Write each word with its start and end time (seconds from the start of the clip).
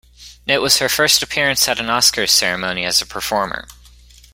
It 0.47 0.63
was 0.63 0.79
her 0.79 0.89
first 0.89 1.21
appearance 1.21 1.67
at 1.67 1.79
an 1.79 1.85
Oscars 1.85 2.31
ceremony 2.31 2.85
as 2.85 3.03
a 3.03 3.05
performer. 3.05 3.67